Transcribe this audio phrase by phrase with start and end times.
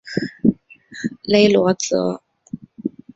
[1.25, 2.19] 勒罗泽。